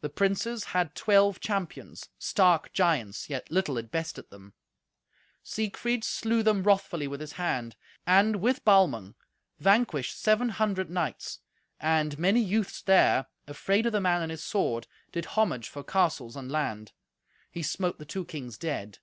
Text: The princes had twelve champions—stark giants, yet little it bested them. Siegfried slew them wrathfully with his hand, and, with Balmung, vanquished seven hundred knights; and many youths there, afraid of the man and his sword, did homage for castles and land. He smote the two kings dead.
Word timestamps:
The 0.00 0.08
princes 0.08 0.64
had 0.72 0.94
twelve 0.94 1.38
champions—stark 1.38 2.72
giants, 2.72 3.28
yet 3.28 3.50
little 3.50 3.76
it 3.76 3.90
bested 3.90 4.30
them. 4.30 4.54
Siegfried 5.42 6.02
slew 6.02 6.42
them 6.42 6.62
wrathfully 6.62 7.06
with 7.06 7.20
his 7.20 7.32
hand, 7.32 7.76
and, 8.06 8.36
with 8.36 8.64
Balmung, 8.64 9.16
vanquished 9.58 10.18
seven 10.18 10.48
hundred 10.48 10.88
knights; 10.88 11.40
and 11.78 12.18
many 12.18 12.40
youths 12.40 12.80
there, 12.80 13.26
afraid 13.46 13.84
of 13.84 13.92
the 13.92 14.00
man 14.00 14.22
and 14.22 14.30
his 14.30 14.42
sword, 14.42 14.86
did 15.12 15.26
homage 15.26 15.68
for 15.68 15.84
castles 15.84 16.36
and 16.36 16.50
land. 16.50 16.92
He 17.50 17.62
smote 17.62 17.98
the 17.98 18.06
two 18.06 18.24
kings 18.24 18.56
dead. 18.56 18.98